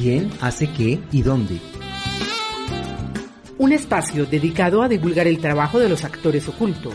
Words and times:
¿Quién 0.00 0.30
hace 0.40 0.66
qué 0.72 0.98
y 1.12 1.20
dónde? 1.20 1.58
Un 3.58 3.72
espacio 3.72 4.24
dedicado 4.24 4.82
a 4.82 4.88
divulgar 4.88 5.26
el 5.26 5.38
trabajo 5.40 5.78
de 5.78 5.90
los 5.90 6.04
actores 6.04 6.48
ocultos. 6.48 6.94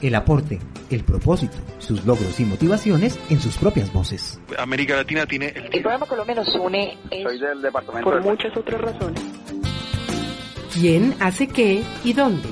El 0.00 0.14
aporte, 0.14 0.60
el 0.88 1.04
propósito, 1.04 1.58
sus 1.78 2.06
logros 2.06 2.40
y 2.40 2.46
motivaciones 2.46 3.18
en 3.28 3.38
sus 3.38 3.58
propias 3.58 3.92
voces. 3.92 4.40
América 4.56 4.96
Latina 4.96 5.26
tiene 5.26 5.48
el... 5.48 5.64
El 5.64 5.82
programa 5.82 6.06
Colombia 6.06 6.36
nos 6.36 6.54
une 6.54 6.96
Soy 7.22 7.38
del 7.38 7.60
departamento 7.60 8.08
por 8.10 8.22
de- 8.22 8.30
muchas 8.30 8.56
otras 8.56 8.80
razones. 8.80 9.20
¿Quién 10.72 11.14
hace 11.20 11.46
qué 11.48 11.82
y 12.02 12.14
dónde? 12.14 12.48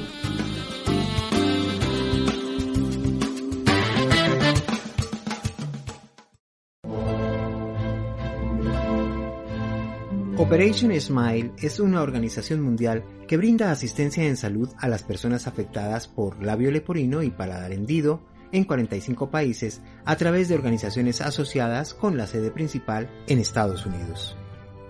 Operation 10.42 10.90
Smile 11.00 11.52
es 11.58 11.78
una 11.78 12.02
organización 12.02 12.62
mundial 12.62 13.04
que 13.28 13.36
brinda 13.36 13.70
asistencia 13.70 14.24
en 14.24 14.36
salud 14.36 14.68
a 14.76 14.88
las 14.88 15.04
personas 15.04 15.46
afectadas 15.46 16.08
por 16.08 16.42
labio 16.42 16.72
leporino 16.72 17.22
y 17.22 17.30
paladar 17.30 17.70
hendido 17.70 18.24
en 18.50 18.64
45 18.64 19.30
países 19.30 19.82
a 20.04 20.16
través 20.16 20.48
de 20.48 20.56
organizaciones 20.56 21.20
asociadas 21.20 21.94
con 21.94 22.16
la 22.16 22.26
sede 22.26 22.50
principal 22.50 23.08
en 23.28 23.38
Estados 23.38 23.86
Unidos. 23.86 24.36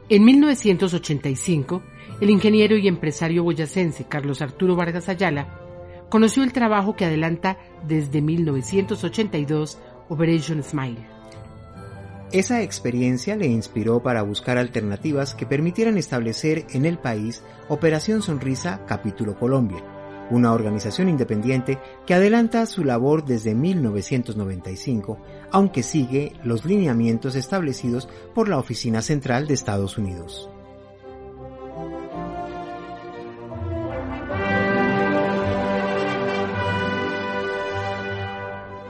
En 0.08 0.24
1985, 0.24 1.82
el 2.22 2.30
ingeniero 2.30 2.78
y 2.78 2.88
empresario 2.88 3.44
boyacense 3.44 4.04
Carlos 4.04 4.40
Arturo 4.40 4.74
Vargas 4.74 5.10
Ayala 5.10 5.60
conoció 6.08 6.44
el 6.44 6.54
trabajo 6.54 6.96
que 6.96 7.04
adelanta 7.04 7.58
desde 7.86 8.22
1982 8.22 9.78
Operation 10.08 10.62
Smile. 10.62 11.11
Esa 12.32 12.62
experiencia 12.62 13.36
le 13.36 13.46
inspiró 13.46 14.02
para 14.02 14.22
buscar 14.22 14.56
alternativas 14.56 15.34
que 15.34 15.44
permitieran 15.44 15.98
establecer 15.98 16.64
en 16.70 16.86
el 16.86 16.96
país 16.96 17.42
Operación 17.68 18.22
Sonrisa 18.22 18.86
Capítulo 18.86 19.38
Colombia, 19.38 19.84
una 20.30 20.54
organización 20.54 21.10
independiente 21.10 21.78
que 22.06 22.14
adelanta 22.14 22.64
su 22.64 22.84
labor 22.84 23.26
desde 23.26 23.54
1995, 23.54 25.18
aunque 25.50 25.82
sigue 25.82 26.32
los 26.42 26.64
lineamientos 26.64 27.34
establecidos 27.34 28.08
por 28.34 28.48
la 28.48 28.56
Oficina 28.56 29.02
Central 29.02 29.46
de 29.46 29.52
Estados 29.52 29.98
Unidos. 29.98 30.48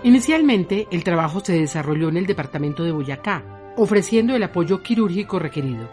Inicialmente, 0.04 0.88
el 0.90 1.04
trabajo 1.04 1.40
se 1.40 1.52
desarrolló 1.52 2.08
en 2.08 2.16
el 2.16 2.26
departamento 2.26 2.82
de 2.82 2.90
Boyacá, 2.90 3.72
ofreciendo 3.76 4.34
el 4.34 4.42
apoyo 4.42 4.82
quirúrgico 4.82 5.38
requerido. 5.38 5.88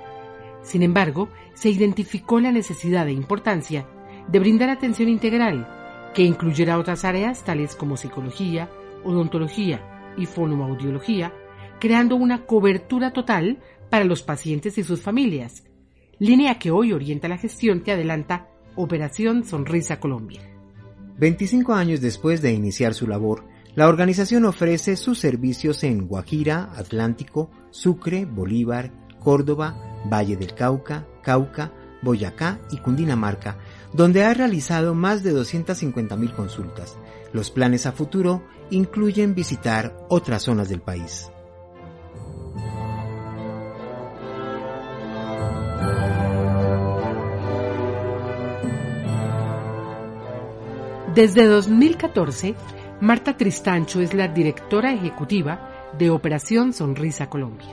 Sin 0.63 0.81
embargo, 0.81 1.29
se 1.53 1.69
identificó 1.69 2.39
la 2.39 2.51
necesidad 2.51 3.07
e 3.07 3.11
importancia 3.11 3.85
de 4.27 4.39
brindar 4.39 4.69
atención 4.69 5.09
integral, 5.09 6.11
que 6.13 6.23
incluyera 6.23 6.79
otras 6.79 7.05
áreas 7.05 7.43
tales 7.43 7.75
como 7.75 7.97
psicología, 7.97 8.69
odontología 9.03 10.13
y 10.17 10.25
fonoaudiología, 10.25 11.33
creando 11.79 12.15
una 12.15 12.45
cobertura 12.45 13.13
total 13.13 13.59
para 13.89 14.05
los 14.05 14.23
pacientes 14.23 14.77
y 14.77 14.83
sus 14.83 15.01
familias, 15.01 15.63
línea 16.17 16.59
que 16.59 16.71
hoy 16.71 16.93
orienta 16.93 17.27
la 17.27 17.37
gestión 17.37 17.81
que 17.81 17.91
adelanta 17.91 18.47
Operación 18.75 19.45
Sonrisa 19.45 19.99
Colombia. 19.99 20.41
25 21.17 21.73
años 21.73 22.01
después 22.01 22.41
de 22.41 22.53
iniciar 22.53 22.93
su 22.93 23.07
labor, 23.07 23.45
la 23.79 23.87
organización 23.87 24.43
ofrece 24.43 24.97
sus 24.97 25.19
servicios 25.19 25.85
en 25.85 26.05
Guajira, 26.05 26.69
Atlántico, 26.75 27.49
Sucre, 27.69 28.25
Bolívar, 28.25 28.91
Córdoba, 29.23 30.01
Valle 30.03 30.35
del 30.35 30.53
Cauca, 30.53 31.07
Cauca, 31.23 31.71
Boyacá 32.01 32.59
y 32.71 32.79
Cundinamarca, 32.79 33.57
donde 33.93 34.25
ha 34.25 34.33
realizado 34.33 34.95
más 34.95 35.23
de 35.23 35.33
250.000 35.33 36.35
consultas. 36.35 36.97
Los 37.31 37.51
planes 37.51 37.85
a 37.85 37.93
futuro 37.93 38.43
incluyen 38.69 39.33
visitar 39.33 39.95
otras 40.09 40.43
zonas 40.43 40.67
del 40.67 40.81
país. 40.81 41.31
Desde 51.15 51.45
2014, 51.45 52.55
Marta 53.01 53.37
Tristancho 53.37 54.01
es 54.01 54.13
la 54.13 54.27
directora 54.27 54.91
ejecutiva 54.91 55.89
de 55.97 56.09
Operación 56.09 56.73
Sonrisa 56.73 57.29
Colombia. 57.29 57.69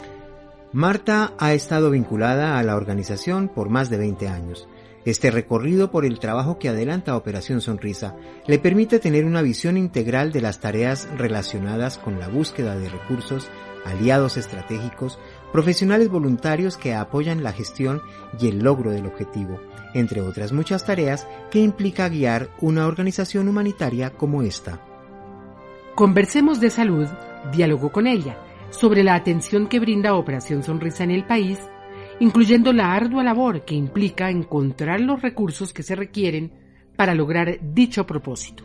Marta 0.73 1.33
ha 1.41 1.53
estado 1.53 1.91
vinculada 1.91 2.61
a 2.61 2.63
la 2.63 2.77
organización 2.77 3.49
por 3.49 3.69
más 3.69 3.91
de 3.91 3.97
20 3.97 4.29
años. 4.29 4.69
Este 5.05 5.33
recorrido 5.33 5.91
por 5.91 6.05
el 6.05 6.21
trabajo 6.21 6.61
que 6.61 6.69
adelanta 6.69 7.17
Operación 7.17 7.61
Sonrisa 7.61 8.15
le 8.47 8.61
permite 8.61 9.01
tener 9.01 9.25
una 9.25 9.43
visión 9.43 9.77
integral 9.77 10.31
de 10.31 10.43
las 10.43 10.61
tareas 10.61 11.09
relacionadas 11.17 11.99
con 11.99 12.21
la 12.21 12.29
búsqueda 12.29 12.77
de 12.77 12.89
recursos, 12.89 13.49
aliados 13.85 14.37
estratégicos, 14.37 15.19
profesionales 15.53 16.09
voluntarios 16.09 16.77
que 16.77 16.95
apoyan 16.95 17.43
la 17.43 17.53
gestión 17.53 18.01
y 18.39 18.47
el 18.47 18.61
logro 18.61 18.93
del 18.93 19.07
objetivo, 19.07 19.59
entre 19.93 20.21
otras 20.21 20.53
muchas 20.53 20.87
tareas 20.87 21.27
que 21.51 21.59
implica 21.59 22.09
guiar 22.09 22.49
una 22.61 22.87
organización 22.87 23.49
humanitaria 23.49 24.11
como 24.11 24.43
esta. 24.43 24.81
Conversemos 25.97 26.61
de 26.61 26.69
salud, 26.69 27.09
diálogo 27.51 27.91
con 27.91 28.07
ella, 28.07 28.37
sobre 28.69 29.03
la 29.03 29.15
atención 29.15 29.67
que 29.67 29.81
brinda 29.81 30.15
Operación 30.15 30.63
Sonrisa 30.63 31.05
en 31.05 31.11
el 31.11 31.25
país, 31.25 31.59
incluyendo 32.21 32.75
la 32.75 32.93
ardua 32.93 33.25
labor 33.25 33.65
que 33.65 33.77
implica 33.77 34.29
encontrar 34.29 35.01
los 35.01 35.23
recursos 35.23 35.73
que 35.73 35.83
se 35.83 35.97
requieren 35.97 36.53
para 36.97 37.15
lograr 37.15 37.61
dicho 37.63 38.07
propósito. 38.07 38.63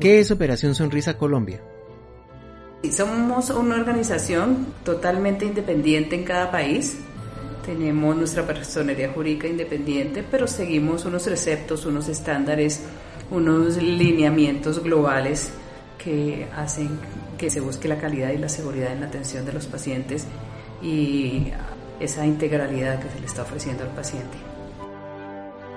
¿Qué 0.00 0.20
es 0.20 0.30
Operación 0.30 0.74
Sonrisa 0.74 1.18
Colombia? 1.18 1.60
Somos 2.92 3.50
una 3.50 3.76
organización 3.76 4.66
totalmente 4.84 5.44
independiente 5.44 6.16
en 6.16 6.24
cada 6.24 6.50
país. 6.50 6.98
Tenemos 7.64 8.16
nuestra 8.16 8.46
personería 8.46 9.10
jurídica 9.12 9.48
independiente, 9.48 10.24
pero 10.28 10.46
seguimos 10.46 11.04
unos 11.04 11.24
preceptos, 11.24 11.84
unos 11.86 12.08
estándares, 12.08 12.82
unos 13.30 13.76
lineamientos 13.76 14.82
globales 14.82 15.50
que 15.98 16.46
hacen 16.54 16.98
que 17.36 17.50
se 17.50 17.60
busque 17.60 17.88
la 17.88 17.98
calidad 17.98 18.30
y 18.30 18.38
la 18.38 18.48
seguridad 18.48 18.92
en 18.92 19.00
la 19.00 19.06
atención 19.06 19.44
de 19.44 19.52
los 19.52 19.66
pacientes 19.66 20.26
y 20.82 21.52
esa 22.00 22.26
integralidad 22.26 23.00
que 23.00 23.08
se 23.08 23.20
le 23.20 23.26
está 23.26 23.42
ofreciendo 23.42 23.84
al 23.84 23.90
paciente. 23.90 24.36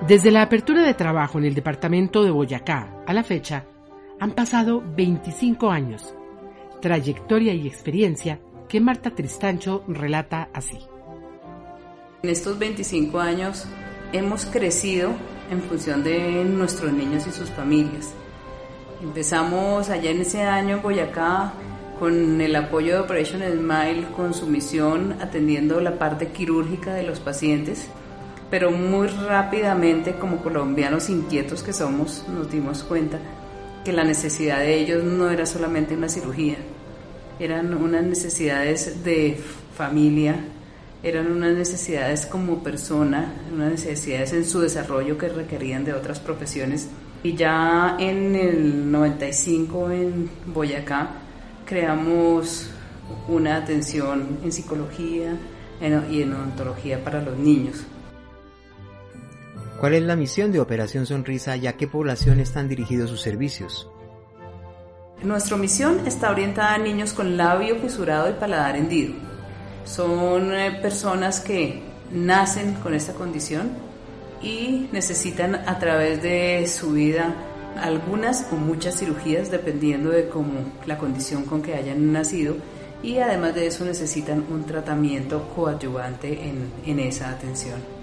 Desde 0.07 0.31
la 0.31 0.43
apertura 0.43 0.83
de 0.83 0.93
trabajo 0.93 1.39
en 1.39 1.45
el 1.45 1.55
departamento 1.55 2.23
de 2.23 2.31
Boyacá 2.31 3.03
a 3.05 3.13
la 3.13 3.23
fecha, 3.23 3.65
han 4.19 4.31
pasado 4.31 4.83
25 4.95 5.69
años, 5.69 6.13
trayectoria 6.81 7.53
y 7.53 7.67
experiencia 7.67 8.39
que 8.67 8.79
Marta 8.79 9.11
Tristancho 9.11 9.83
relata 9.87 10.49
así. 10.53 10.77
En 12.23 12.29
estos 12.29 12.59
25 12.59 13.19
años 13.19 13.65
hemos 14.11 14.45
crecido 14.45 15.11
en 15.49 15.61
función 15.61 16.03
de 16.03 16.43
nuestros 16.45 16.91
niños 16.93 17.25
y 17.27 17.31
sus 17.31 17.49
familias. 17.49 18.13
Empezamos 19.01 19.89
allá 19.89 20.11
en 20.11 20.21
ese 20.21 20.41
año 20.41 20.77
en 20.77 20.81
Boyacá 20.81 21.53
con 21.99 22.39
el 22.39 22.55
apoyo 22.55 22.93
de 22.93 22.99
Operation 22.99 23.41
Smile, 23.41 24.07
con 24.15 24.33
su 24.33 24.47
misión 24.47 25.17
atendiendo 25.21 25.81
la 25.81 25.97
parte 25.97 26.27
quirúrgica 26.27 26.93
de 26.93 27.03
los 27.03 27.19
pacientes, 27.19 27.87
pero 28.49 28.71
muy 28.71 29.07
rápidamente 29.07 30.13
como 30.13 30.37
colombianos 30.37 31.09
inquietos 31.09 31.63
que 31.63 31.73
somos 31.73 32.25
nos 32.29 32.49
dimos 32.51 32.83
cuenta 32.83 33.19
que 33.89 33.95
la 33.95 34.03
necesidad 34.03 34.59
de 34.59 34.75
ellos 34.75 35.03
no 35.03 35.31
era 35.31 35.47
solamente 35.47 35.95
una 35.95 36.09
cirugía, 36.09 36.57
eran 37.39 37.73
unas 37.73 38.03
necesidades 38.03 39.03
de 39.03 39.39
familia, 39.75 40.35
eran 41.01 41.31
unas 41.31 41.55
necesidades 41.55 42.27
como 42.27 42.61
persona, 42.61 43.33
unas 43.51 43.71
necesidades 43.71 44.31
en 44.33 44.45
su 44.45 44.59
desarrollo 44.59 45.17
que 45.17 45.29
requerían 45.29 45.85
de 45.85 45.93
otras 45.93 46.19
profesiones. 46.19 46.87
Y 47.23 47.33
ya 47.33 47.97
en 47.97 48.35
el 48.35 48.91
95 48.91 49.89
en 49.89 50.29
Boyacá 50.45 51.09
creamos 51.65 52.69
una 53.27 53.57
atención 53.57 54.37
en 54.43 54.51
psicología 54.51 55.35
y 56.11 56.21
en 56.21 56.33
odontología 56.33 57.03
para 57.03 57.23
los 57.23 57.35
niños. 57.39 57.87
¿Cuál 59.79 59.93
es 59.93 60.03
la 60.03 60.17
misión 60.17 60.51
de 60.51 60.59
Operación 60.59 61.05
Sonrisa 61.05 61.55
y 61.55 61.65
a 61.65 61.77
qué 61.77 61.87
población 61.87 62.41
están 62.41 62.67
dirigidos 62.67 63.09
sus 63.09 63.21
servicios? 63.21 63.89
Nuestra 65.23 65.55
misión 65.55 66.05
está 66.05 66.31
orientada 66.31 66.73
a 66.73 66.77
niños 66.77 67.13
con 67.13 67.37
labio 67.37 67.77
fisurado 67.77 68.29
y 68.29 68.33
paladar 68.33 68.75
hendido. 68.75 69.13
Son 69.85 70.53
eh, 70.53 70.79
personas 70.81 71.39
que 71.39 71.81
nacen 72.11 72.73
con 72.75 72.93
esta 72.93 73.13
condición 73.13 73.69
y 74.41 74.89
necesitan 74.91 75.55
a 75.55 75.79
través 75.79 76.21
de 76.21 76.67
su 76.67 76.91
vida 76.91 77.33
algunas 77.81 78.47
o 78.51 78.57
muchas 78.57 78.99
cirugías 78.99 79.49
dependiendo 79.49 80.09
de 80.09 80.27
cómo 80.27 80.73
la 80.87 80.97
condición 80.97 81.45
con 81.45 81.61
que 81.61 81.75
hayan 81.75 82.11
nacido 82.11 82.57
y 83.01 83.19
además 83.19 83.55
de 83.55 83.67
eso 83.67 83.85
necesitan 83.85 84.45
un 84.49 84.65
tratamiento 84.65 85.47
coadyuvante 85.55 86.49
en, 86.49 86.69
en 86.85 86.99
esa 86.99 87.29
atención. 87.29 87.98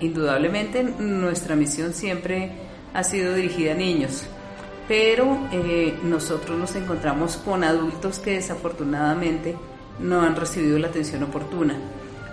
Indudablemente 0.00 0.82
nuestra 0.82 1.56
misión 1.56 1.92
siempre 1.92 2.52
ha 2.94 3.04
sido 3.04 3.34
dirigida 3.34 3.72
a 3.72 3.74
niños, 3.74 4.24
pero 4.86 5.48
eh, 5.52 5.98
nosotros 6.02 6.58
nos 6.58 6.74
encontramos 6.76 7.36
con 7.36 7.64
adultos 7.64 8.18
que 8.18 8.32
desafortunadamente 8.32 9.56
no 10.00 10.22
han 10.22 10.36
recibido 10.36 10.78
la 10.78 10.88
atención 10.88 11.24
oportuna 11.24 11.76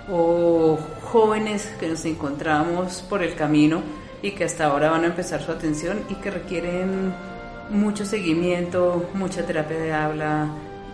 o 0.10 0.78
jóvenes 1.04 1.74
que 1.80 1.88
nos 1.88 2.06
encontramos 2.06 3.04
por 3.10 3.24
el 3.24 3.36
camino 3.36 3.82
y 4.22 4.32
que 4.32 4.44
hasta 4.44 4.66
ahora 4.66 4.92
van 4.92 5.04
a 5.04 5.08
empezar 5.08 5.42
su 5.42 5.52
atención 5.52 6.02
y 6.10 6.16
que 6.16 6.32
requieren 6.32 7.14
mucho 7.70 8.06
seguimiento, 8.06 9.10
mucha 9.14 9.46
terapia 9.46 9.78
de 9.78 9.94
habla, 9.94 10.48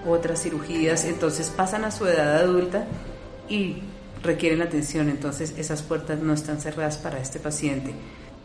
otras 0.08 0.42
cirugías, 0.42 1.06
entonces 1.06 1.50
pasan 1.50 1.84
a 1.86 1.92
su 1.92 2.08
edad 2.08 2.38
adulta 2.38 2.86
y 3.50 3.84
requieren 4.24 4.62
atención, 4.62 5.10
entonces 5.10 5.54
esas 5.58 5.82
puertas 5.82 6.20
no 6.20 6.34
están 6.34 6.60
cerradas 6.60 6.98
para 6.98 7.20
este 7.20 7.40
paciente. 7.40 7.94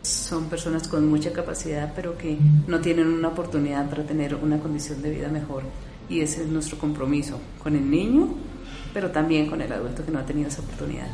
Son 0.01 0.49
personas 0.49 0.87
con 0.87 1.07
mucha 1.07 1.33
capacidad, 1.33 1.93
pero 1.95 2.17
que 2.17 2.37
no 2.67 2.79
tienen 2.79 3.07
una 3.07 3.29
oportunidad 3.29 3.89
para 3.89 4.03
tener 4.03 4.35
una 4.35 4.59
condición 4.59 5.01
de 5.01 5.11
vida 5.11 5.27
mejor. 5.27 5.63
Y 6.09 6.21
ese 6.21 6.43
es 6.43 6.47
nuestro 6.47 6.77
compromiso 6.77 7.39
con 7.61 7.75
el 7.75 7.89
niño, 7.89 8.29
pero 8.93 9.11
también 9.11 9.49
con 9.49 9.61
el 9.61 9.71
adulto 9.71 10.05
que 10.05 10.11
no 10.11 10.19
ha 10.19 10.25
tenido 10.25 10.47
esa 10.47 10.61
oportunidad. 10.61 11.07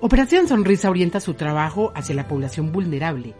Operación 0.00 0.48
Sonrisa 0.48 0.90
orienta 0.90 1.20
su 1.20 1.34
trabajo 1.34 1.92
hacia 1.94 2.14
la 2.14 2.28
población 2.28 2.72
vulnerable, 2.72 3.34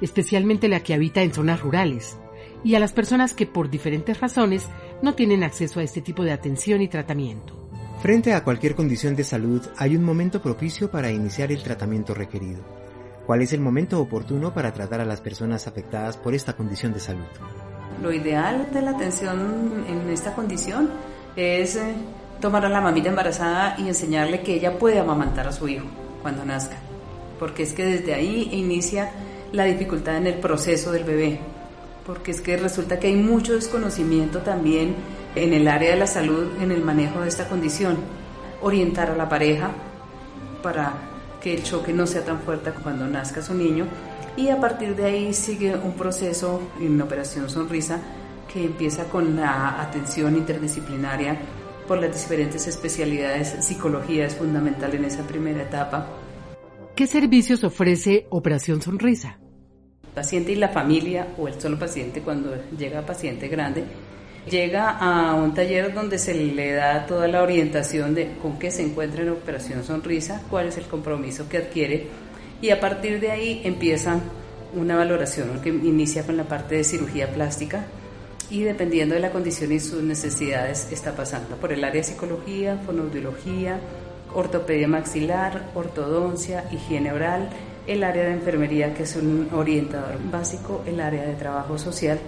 especialmente 0.00 0.68
la 0.68 0.80
que 0.80 0.94
habita 0.94 1.22
en 1.22 1.32
zonas 1.32 1.60
rurales, 1.60 2.18
y 2.62 2.74
a 2.74 2.80
las 2.80 2.92
personas 2.92 3.34
que 3.34 3.46
por 3.46 3.70
diferentes 3.70 4.20
razones 4.20 4.68
no 5.02 5.14
tienen 5.14 5.44
acceso 5.44 5.80
a 5.80 5.82
este 5.82 6.00
tipo 6.00 6.24
de 6.24 6.32
atención 6.32 6.82
y 6.82 6.88
tratamiento. 6.88 7.63
Frente 8.00 8.34
a 8.34 8.44
cualquier 8.44 8.74
condición 8.74 9.16
de 9.16 9.24
salud 9.24 9.62
hay 9.76 9.96
un 9.96 10.04
momento 10.04 10.42
propicio 10.42 10.90
para 10.90 11.10
iniciar 11.10 11.50
el 11.52 11.62
tratamiento 11.62 12.12
requerido. 12.14 12.62
¿Cuál 13.26 13.40
es 13.40 13.54
el 13.54 13.60
momento 13.60 14.00
oportuno 14.00 14.52
para 14.52 14.72
tratar 14.72 15.00
a 15.00 15.06
las 15.06 15.22
personas 15.22 15.66
afectadas 15.66 16.18
por 16.18 16.34
esta 16.34 16.52
condición 16.54 16.92
de 16.92 17.00
salud? 17.00 17.24
Lo 18.02 18.12
ideal 18.12 18.68
de 18.72 18.82
la 18.82 18.90
atención 18.90 19.84
en 19.88 20.10
esta 20.10 20.34
condición 20.34 20.90
es 21.34 21.76
eh, 21.76 21.94
tomar 22.40 22.66
a 22.66 22.68
la 22.68 22.82
mamita 22.82 23.08
embarazada 23.08 23.76
y 23.78 23.88
enseñarle 23.88 24.42
que 24.42 24.54
ella 24.54 24.78
puede 24.78 24.98
amamantar 24.98 25.48
a 25.48 25.52
su 25.52 25.66
hijo 25.68 25.86
cuando 26.20 26.44
nazca, 26.44 26.76
porque 27.38 27.62
es 27.62 27.72
que 27.72 27.84
desde 27.84 28.12
ahí 28.12 28.50
inicia 28.52 29.12
la 29.52 29.64
dificultad 29.64 30.18
en 30.18 30.26
el 30.26 30.34
proceso 30.34 30.92
del 30.92 31.04
bebé, 31.04 31.40
porque 32.04 32.32
es 32.32 32.42
que 32.42 32.58
resulta 32.58 32.98
que 32.98 33.06
hay 33.06 33.16
mucho 33.16 33.54
desconocimiento 33.54 34.40
también 34.40 34.94
en 35.34 35.52
el 35.52 35.68
área 35.68 35.90
de 35.90 35.96
la 35.96 36.06
salud 36.06 36.48
en 36.60 36.70
el 36.70 36.82
manejo 36.82 37.20
de 37.20 37.28
esta 37.28 37.48
condición, 37.48 37.96
orientar 38.62 39.10
a 39.10 39.16
la 39.16 39.28
pareja 39.28 39.70
para 40.62 40.92
que 41.40 41.54
el 41.54 41.62
choque 41.62 41.92
no 41.92 42.06
sea 42.06 42.24
tan 42.24 42.40
fuerte 42.40 42.72
cuando 42.82 43.06
nazca 43.06 43.42
su 43.42 43.54
niño 43.54 43.86
y 44.36 44.48
a 44.48 44.60
partir 44.60 44.96
de 44.96 45.04
ahí 45.04 45.34
sigue 45.34 45.76
un 45.76 45.92
proceso 45.92 46.60
en 46.80 47.00
Operación 47.00 47.48
Sonrisa 47.50 48.00
que 48.52 48.64
empieza 48.64 49.04
con 49.04 49.36
la 49.36 49.80
atención 49.80 50.36
interdisciplinaria 50.36 51.38
por 51.86 52.00
las 52.00 52.12
diferentes 52.12 52.66
especialidades. 52.66 53.56
Psicología 53.60 54.26
es 54.26 54.34
fundamental 54.34 54.94
en 54.94 55.04
esa 55.04 55.26
primera 55.26 55.62
etapa. 55.62 56.06
¿Qué 56.96 57.06
servicios 57.06 57.64
ofrece 57.64 58.26
Operación 58.30 58.80
Sonrisa? 58.80 59.38
El 60.04 60.10
paciente 60.14 60.52
y 60.52 60.56
la 60.56 60.68
familia 60.68 61.34
o 61.36 61.48
el 61.48 61.60
solo 61.60 61.78
paciente 61.78 62.22
cuando 62.22 62.54
llega 62.78 63.04
paciente 63.04 63.48
grande 63.48 63.84
llega 64.50 64.90
a 64.90 65.34
un 65.34 65.54
taller 65.54 65.94
donde 65.94 66.18
se 66.18 66.34
le 66.34 66.72
da 66.72 67.06
toda 67.06 67.28
la 67.28 67.42
orientación 67.42 68.14
de 68.14 68.36
con 68.40 68.58
qué 68.58 68.70
se 68.70 68.82
encuentra 68.82 69.22
en 69.22 69.30
Operación 69.30 69.84
Sonrisa, 69.84 70.42
cuál 70.50 70.68
es 70.68 70.76
el 70.76 70.84
compromiso 70.84 71.48
que 71.48 71.58
adquiere 71.58 72.08
y 72.60 72.70
a 72.70 72.80
partir 72.80 73.20
de 73.20 73.30
ahí 73.30 73.62
empieza 73.64 74.20
una 74.74 74.96
valoración 74.96 75.60
que 75.62 75.68
inicia 75.68 76.24
con 76.24 76.36
la 76.36 76.44
parte 76.44 76.76
de 76.76 76.84
cirugía 76.84 77.32
plástica 77.32 77.86
y 78.50 78.62
dependiendo 78.62 79.14
de 79.14 79.20
la 79.20 79.30
condición 79.30 79.72
y 79.72 79.80
sus 79.80 80.02
necesidades 80.02 80.88
está 80.92 81.12
pasando 81.16 81.56
por 81.56 81.72
el 81.72 81.82
área 81.82 82.02
de 82.02 82.08
psicología, 82.08 82.78
fonoaudiología, 82.84 83.78
ortopedia 84.34 84.88
maxilar, 84.88 85.70
ortodoncia, 85.74 86.64
higiene 86.70 87.12
oral, 87.12 87.48
el 87.86 88.04
área 88.04 88.24
de 88.24 88.32
enfermería 88.32 88.94
que 88.94 89.04
es 89.04 89.16
un 89.16 89.48
orientador 89.52 90.18
básico, 90.30 90.82
el 90.86 91.00
área 91.00 91.22
de 91.22 91.34
trabajo 91.34 91.78
social 91.78 92.18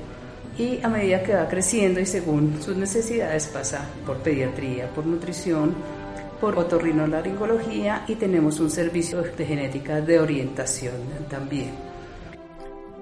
y 0.58 0.80
a 0.82 0.88
medida 0.88 1.22
que 1.22 1.34
va 1.34 1.48
creciendo 1.48 2.00
y 2.00 2.06
según 2.06 2.62
sus 2.62 2.76
necesidades 2.76 3.46
pasa 3.48 3.86
por 4.06 4.18
pediatría, 4.18 4.88
por 4.90 5.06
nutrición, 5.06 5.74
por 6.40 6.58
otorrinolaringología 6.58 8.04
y 8.08 8.14
tenemos 8.16 8.60
un 8.60 8.70
servicio 8.70 9.22
de 9.22 9.46
genética 9.46 10.00
de 10.00 10.20
orientación 10.20 10.94
también. 11.28 11.70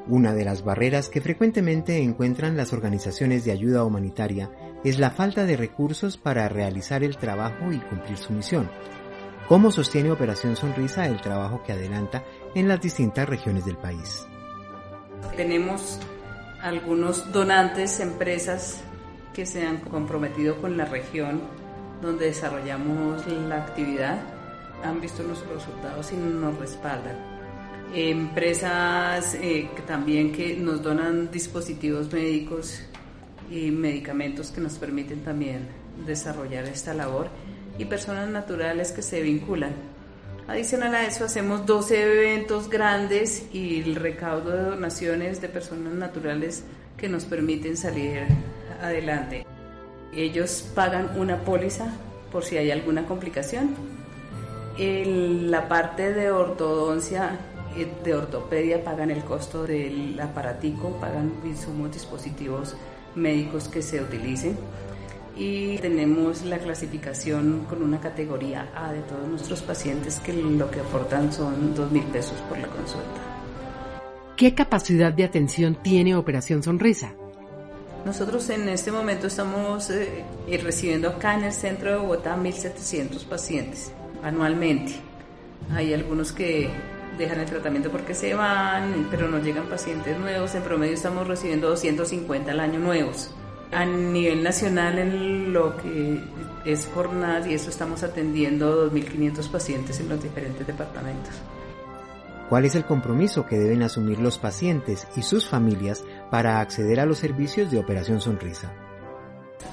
Una 0.06 0.35
de 0.35 0.45
las 0.45 0.62
barreras 0.62 1.09
que 1.09 1.23
frecuentemente 1.23 2.03
encuentran 2.03 2.56
las 2.56 2.73
organizaciones 2.73 3.45
de 3.45 3.53
ayuda 3.53 3.85
humanitaria 3.85 4.51
es 4.85 4.99
la 4.99 5.11
falta 5.11 5.47
de 5.47 5.56
recursos 5.56 6.19
para 6.19 6.49
realizar 6.49 7.03
el 7.03 7.17
trabajo 7.17 7.73
y 7.73 7.79
cumplir 7.79 8.19
su 8.19 8.33
misión. 8.35 8.71
¿Cómo 9.49 9.71
sostiene 9.71 10.11
Operación 10.11 10.56
Sonrisa 10.56 11.06
el 11.06 11.21
trabajo 11.21 11.62
que 11.62 11.73
adelanta 11.73 12.23
en 12.55 12.69
las 12.69 12.81
distintas 12.81 13.29
regiones 13.29 13.65
del 13.65 13.79
país? 13.79 14.27
Tenemos 15.37 15.99
algunos 16.65 17.31
donantes, 17.31 18.01
empresas 18.01 18.81
que 19.35 19.45
se 19.45 19.67
han 19.67 19.77
comprometido 19.79 20.57
con 20.63 20.79
la 20.79 20.87
región 20.87 21.43
donde 22.01 22.27
desarrollamos 22.27 23.27
la 23.27 23.57
actividad, 23.57 24.19
han 24.83 24.99
visto 24.99 25.23
nuestros 25.23 25.53
resultados 25.53 26.11
y 26.13 26.17
nos 26.17 26.59
respaldan. 26.59 27.17
Empresas 27.95 29.35
eh, 29.35 29.69
también 29.87 30.33
que 30.33 30.57
nos 30.57 30.83
donan 30.83 31.31
dispositivos 31.31 32.11
médicos 32.11 32.81
y 33.51 33.71
medicamentos 33.71 34.51
que 34.51 34.63
nos 34.63 34.79
permiten 34.79 35.23
también 35.23 35.69
desarrollar 36.07 36.65
esta 36.65 36.95
labor 36.95 37.29
y 37.79 37.85
personas 37.85 38.31
naturales 38.31 38.91
que 38.91 39.03
se 39.03 39.21
vinculan 39.21 39.75
Adicional 40.46 40.94
a 40.94 41.06
eso 41.06 41.24
hacemos 41.24 41.65
12 41.65 42.03
eventos 42.03 42.69
grandes 42.69 43.46
y 43.51 43.81
el 43.81 43.94
recaudo 43.94 44.51
de 44.51 44.63
donaciones 44.63 45.41
de 45.41 45.48
personas 45.48 45.94
naturales 45.94 46.65
que 46.98 47.08
nos 47.08 47.24
permiten 47.24 47.79
salir 47.79 48.27
adelante. 48.82 49.46
Ellos 50.15 50.70
pagan 50.74 51.19
una 51.19 51.41
póliza 51.41 51.86
por 52.31 52.44
si 52.44 52.58
hay 52.58 52.70
alguna 52.70 53.06
complicación. 53.06 53.74
La 54.77 55.67
parte 55.67 56.13
de 56.13 56.31
ortodoncia, 56.31 57.39
eh, 57.74 57.89
de 58.05 58.15
ortopedia, 58.15 58.84
pagan 58.84 59.10
el 59.10 59.24
costo 59.24 59.63
del 59.63 60.20
aparatico, 60.20 60.91
pagan 61.01 61.32
insumos, 61.44 61.91
dispositivos 61.91 62.77
médicos 63.15 63.69
que 63.69 63.81
se 63.81 64.03
utilicen 64.03 64.58
y 65.36 65.79
tenemos 65.79 66.44
la 66.44 66.58
clasificación 66.58 67.67
con 67.69 67.82
una 67.82 68.00
categoría 68.00 68.70
A 68.74 68.93
de 68.93 69.00
todos 69.00 69.26
nuestros 69.29 69.62
pacientes 69.62 70.20
que 70.20 70.32
lo 70.32 70.70
que 70.70 70.81
aportan 70.81 71.32
son 71.32 71.74
dos 71.74 71.91
mil 71.91 72.05
pesos 72.05 72.38
por 72.48 72.58
la 72.58 72.69
consulta. 72.69 73.20
¿Qué 74.36 74.55
capacidad 74.55 75.12
de 75.12 75.24
atención 75.24 75.76
tiene 75.82 76.17
Operación 76.17 76.62
Sonrisa? 76.62 77.14
Nosotros 78.05 78.48
en 78.50 78.69
este 78.69 78.93
momento 78.93 79.29
estamos 79.29 79.91
eh, 79.91 80.24
eh, 80.46 80.58
recibiendo 80.58 81.08
acá 81.08 81.34
en 81.34 81.44
el 81.44 81.53
centro 81.53 81.91
de 81.91 81.96
Bogotá 81.96 82.36
1.700 82.36 83.24
pacientes 83.24 83.93
anualmente. 84.22 84.93
Hay 85.72 85.94
algunos 85.94 86.32
que 86.32 86.69
dejan 87.17 87.41
el 87.41 87.46
tratamiento 87.46 87.91
porque 87.91 88.14
se 88.14 88.34
van, 88.34 89.08
pero 89.10 89.29
no 89.29 89.38
llegan 89.38 89.67
pacientes 89.69 90.19
nuevos. 90.19 90.55
En 90.55 90.62
promedio 90.62 90.94
estamos 90.94 91.26
recibiendo 91.26 91.69
250 91.70 92.50
al 92.50 92.60
año 92.60 92.79
nuevos 92.79 93.31
a 93.73 93.85
nivel 93.85 94.43
nacional 94.43 94.99
en 94.99 95.53
lo 95.53 95.77
que 95.77 96.21
es 96.65 96.87
jornadas 96.94 97.47
y 97.47 97.55
eso 97.55 97.71
estamos 97.71 98.03
atendiendo 98.03 98.91
2.500 98.91 99.51
pacientes 99.51 100.01
en 100.01 100.09
los 100.09 100.23
diferentes 100.23 100.67
departamentos. 100.67 101.35
¿Cuál 102.49 102.67
es 102.67 102.75
el 102.75 102.85
compromiso 102.85 103.47
que 103.47 103.59
deben 103.59 103.83
asumir 103.83 104.19
los 104.19 104.39
pacientes 104.39 105.09
y 105.17 105.23
sus 105.23 105.49
familias 105.49 106.05
para 106.31 106.61
acceder 106.61 107.01
a 107.01 107.06
los 107.06 107.19
servicios 107.19 107.71
de 107.71 107.79
Operación 107.79 108.21
Sonrisa? 108.21 108.73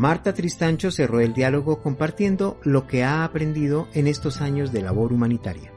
Marta 0.00 0.32
Tristancho 0.32 0.90
cerró 0.90 1.20
el 1.20 1.34
diálogo 1.34 1.82
compartiendo 1.82 2.58
lo 2.62 2.86
que 2.86 3.04
ha 3.04 3.22
aprendido 3.22 3.86
en 3.92 4.06
estos 4.06 4.40
años 4.40 4.72
de 4.72 4.80
labor 4.80 5.12
humanitaria. 5.12 5.74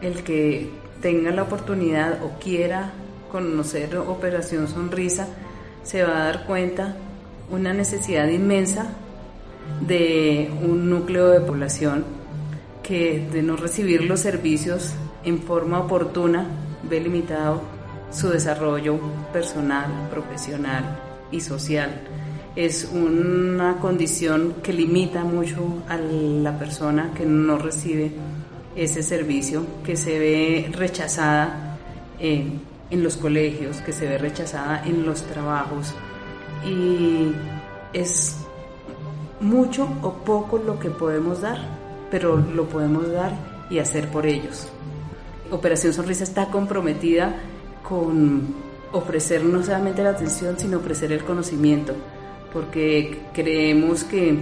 El 0.00 0.22
que 0.22 0.70
tenga 1.02 1.32
la 1.32 1.42
oportunidad 1.42 2.22
o 2.22 2.38
quiera 2.38 2.92
conocer 3.32 3.96
Operación 3.96 4.68
Sonrisa 4.68 5.26
se 5.82 6.04
va 6.04 6.18
a 6.18 6.24
dar 6.26 6.46
cuenta 6.46 6.94
una 7.50 7.74
necesidad 7.74 8.28
inmensa 8.28 8.92
de 9.84 10.52
un 10.62 10.88
núcleo 10.88 11.30
de 11.30 11.40
población 11.40 12.04
que 12.80 13.26
de 13.32 13.42
no 13.42 13.56
recibir 13.56 14.04
los 14.04 14.20
servicios 14.20 14.94
en 15.24 15.42
forma 15.42 15.80
oportuna 15.80 16.46
ve 16.88 17.00
limitado 17.00 17.60
su 18.12 18.28
desarrollo 18.28 19.00
personal, 19.32 20.08
profesional 20.12 20.84
y 21.32 21.40
social. 21.40 21.90
Es 22.56 22.88
una 22.92 23.78
condición 23.80 24.54
que 24.62 24.72
limita 24.72 25.24
mucho 25.24 25.82
a 25.88 25.96
la 25.96 26.56
persona 26.58 27.12
que 27.14 27.26
no 27.26 27.58
recibe 27.58 28.12
ese 28.76 29.02
servicio, 29.02 29.66
que 29.84 29.96
se 29.96 30.18
ve 30.18 30.70
rechazada 30.72 31.78
en, 32.18 32.60
en 32.90 33.02
los 33.02 33.16
colegios, 33.16 33.78
que 33.78 33.92
se 33.92 34.06
ve 34.08 34.18
rechazada 34.18 34.84
en 34.86 35.04
los 35.04 35.22
trabajos 35.22 35.94
y 36.64 37.32
es 37.92 38.36
mucho 39.40 39.88
o 40.02 40.12
poco 40.12 40.58
lo 40.58 40.78
que 40.78 40.90
podemos 40.90 41.40
dar, 41.40 41.58
pero 42.10 42.36
lo 42.36 42.68
podemos 42.68 43.10
dar 43.10 43.32
y 43.70 43.78
hacer 43.78 44.08
por 44.08 44.26
ellos. 44.26 44.68
Operación 45.50 45.92
Sonrisa 45.92 46.24
está 46.24 46.46
comprometida 46.46 47.34
con 47.86 48.54
ofrecer 48.92 49.44
no 49.44 49.62
solamente 49.62 50.02
la 50.02 50.10
atención, 50.10 50.58
sino 50.58 50.78
ofrecer 50.78 51.12
el 51.12 51.24
conocimiento, 51.24 51.94
porque 52.54 53.18
creemos 53.34 54.04
que 54.04 54.38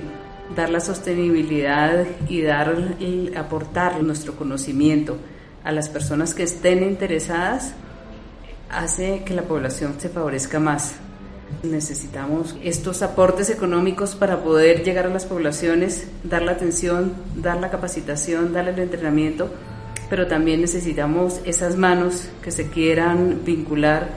dar 0.54 0.70
la 0.70 0.78
sostenibilidad 0.78 2.06
y 2.28 2.42
dar 2.42 2.96
y 3.00 3.34
aportar 3.34 4.00
nuestro 4.04 4.36
conocimiento 4.36 5.16
a 5.64 5.72
las 5.72 5.88
personas 5.88 6.34
que 6.34 6.44
estén 6.44 6.84
interesadas 6.84 7.74
hace 8.70 9.24
que 9.24 9.34
la 9.34 9.42
población 9.42 9.96
se 9.98 10.08
favorezca 10.08 10.60
más. 10.60 10.94
Necesitamos 11.64 12.56
estos 12.62 13.02
aportes 13.02 13.50
económicos 13.50 14.14
para 14.14 14.44
poder 14.44 14.84
llegar 14.84 15.06
a 15.06 15.10
las 15.10 15.26
poblaciones, 15.26 16.06
dar 16.22 16.42
la 16.42 16.52
atención, 16.52 17.14
dar 17.34 17.60
la 17.60 17.70
capacitación, 17.70 18.52
dar 18.52 18.68
el 18.68 18.78
entrenamiento 18.78 19.50
pero 20.12 20.26
también 20.26 20.60
necesitamos 20.60 21.40
esas 21.46 21.78
manos 21.78 22.28
que 22.42 22.50
se 22.50 22.68
quieran 22.68 23.46
vincular, 23.46 24.10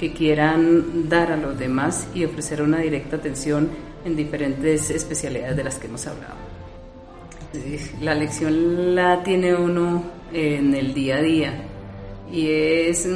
que 0.00 0.14
quieran 0.14 1.10
dar 1.10 1.30
a 1.30 1.36
los 1.36 1.58
demás 1.58 2.08
y 2.14 2.24
ofrecer 2.24 2.62
una 2.62 2.78
directa 2.78 3.16
atención 3.16 3.68
en 4.02 4.16
diferentes 4.16 4.88
especialidades 4.88 5.58
de 5.58 5.64
las 5.64 5.76
que 5.76 5.88
hemos 5.88 6.06
hablado. 6.06 6.36
La 8.00 8.14
lección 8.14 8.94
la 8.94 9.22
tiene 9.22 9.54
uno 9.54 10.02
en 10.32 10.74
el 10.74 10.94
día 10.94 11.16
a 11.16 11.20
día 11.20 11.52
y 12.32 12.48
es 12.48 13.06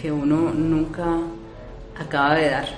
que 0.00 0.12
uno 0.12 0.52
nunca 0.52 1.18
acaba 1.98 2.36
de 2.36 2.50
dar. 2.50 2.68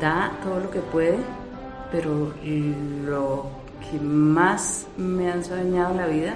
Da 0.00 0.30
todo 0.44 0.60
lo 0.60 0.70
que 0.70 0.80
puede, 0.80 1.18
pero 1.90 2.34
lo 3.04 3.50
que 3.90 3.98
más 3.98 4.86
me 4.96 5.28
han 5.28 5.42
soñado 5.42 5.92
la 5.96 6.06
vida 6.06 6.34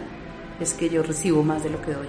es 0.59 0.73
que 0.73 0.89
yo 0.89 1.05
recibo 1.05 1.45
más 1.45 1.63
de 1.63 1.71
lo 1.71 1.81
que 1.81 1.93
doy. 1.93 2.09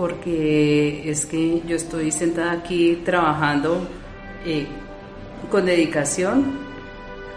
Porque 0.00 1.10
es 1.10 1.26
que 1.26 1.62
yo 1.66 1.76
estoy 1.76 2.10
sentada 2.10 2.52
aquí 2.52 3.02
trabajando 3.04 3.86
eh, 4.46 4.66
con 5.50 5.66
dedicación, 5.66 6.52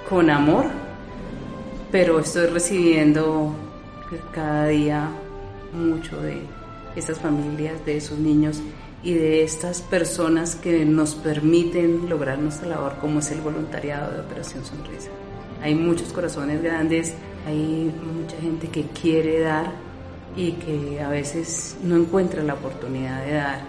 con 0.09 0.29
amor, 0.29 0.67
pero 1.91 2.21
estoy 2.21 2.45
recibiendo 2.45 3.53
cada 4.31 4.67
día 4.67 5.09
mucho 5.73 6.21
de 6.21 6.37
estas 6.95 7.19
familias, 7.19 7.85
de 7.85 7.97
esos 7.97 8.17
niños 8.17 8.61
y 9.03 9.13
de 9.13 9.43
estas 9.43 9.81
personas 9.81 10.55
que 10.55 10.85
nos 10.85 11.15
permiten 11.15 12.07
lograr 12.07 12.39
nuestra 12.39 12.69
labor 12.69 12.95
como 13.01 13.19
es 13.19 13.29
el 13.31 13.41
voluntariado 13.41 14.13
de 14.13 14.21
Operación 14.21 14.63
Sonrisa. 14.63 15.09
Hay 15.61 15.75
muchos 15.75 16.13
corazones 16.13 16.63
grandes, 16.63 17.13
hay 17.45 17.93
mucha 18.15 18.37
gente 18.37 18.69
que 18.69 18.83
quiere 18.83 19.41
dar 19.41 19.92
y 20.35 20.53
que 20.53 21.01
a 21.01 21.09
veces 21.09 21.77
no 21.83 21.95
encuentra 21.95 22.43
la 22.43 22.55
oportunidad 22.55 23.25
de 23.25 23.33
dar. 23.33 23.61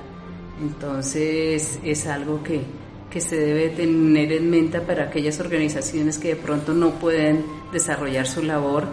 Entonces 0.60 1.78
es 1.84 2.06
algo 2.06 2.42
que, 2.42 2.62
que 3.10 3.20
se 3.20 3.36
debe 3.36 3.70
tener 3.70 4.32
en 4.32 4.50
mente 4.50 4.80
para 4.80 5.04
aquellas 5.04 5.40
organizaciones 5.40 6.18
que 6.18 6.28
de 6.28 6.36
pronto 6.36 6.74
no 6.74 6.90
pueden 6.92 7.44
desarrollar 7.72 8.26
su 8.26 8.42
labor 8.42 8.84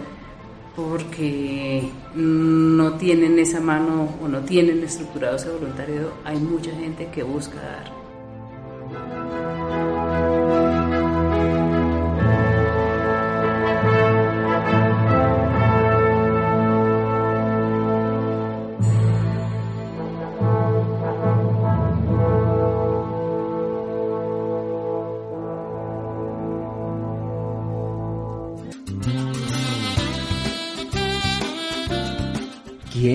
porque 0.74 1.88
no 2.14 2.96
tienen 2.96 3.38
esa 3.38 3.60
mano 3.60 4.08
o 4.22 4.28
no 4.28 4.40
tienen 4.40 4.82
estructurado 4.82 5.36
ese 5.36 5.50
voluntariado. 5.50 6.14
Hay 6.24 6.38
mucha 6.38 6.70
gente 6.72 7.08
que 7.12 7.22
busca 7.22 7.56
dar. 7.56 8.01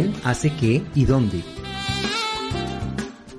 Quién 0.08 0.22
hace 0.24 0.50
qué 0.56 0.84
y 0.96 1.06
dónde. 1.06 1.42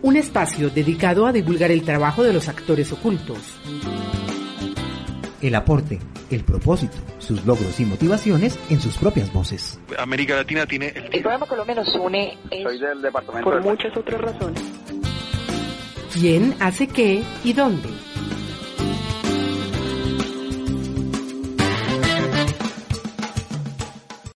Un 0.03 0.17
espacio 0.17 0.71
dedicado 0.71 1.27
a 1.27 1.33
divulgar 1.33 1.71
el 1.71 1.83
trabajo 1.83 2.23
de 2.23 2.33
los 2.33 2.49
actores 2.49 2.93
ocultos. 2.93 3.39
El 5.41 5.55
aporte, 5.55 5.99
el 6.31 6.45
propósito, 6.45 6.97
sus 7.19 7.45
logros 7.45 7.79
y 7.81 7.85
motivaciones 7.85 8.59
en 8.71 8.81
sus 8.81 8.97
propias 8.97 9.33
voces. 9.33 9.81
América 9.99 10.37
Latina 10.37 10.67
tiene 10.67 10.89
el... 10.89 11.05
El 11.13 11.23
programa 11.23 11.47
Colombia 11.47 11.75
nos 11.77 11.95
une 11.95 12.39
Soy 12.63 12.79
del 12.79 13.03
departamento 13.03 13.51
por 13.51 13.63
muchas 13.63 13.97
otras 13.97 14.21
razones. 14.21 14.63
¿Quién 16.13 16.55
hace 16.59 16.89
qué 16.89 17.23
y 17.45 17.53
dónde? 17.53 17.89